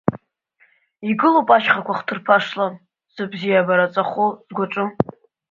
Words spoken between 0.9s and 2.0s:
Игылоуп ашьхақәа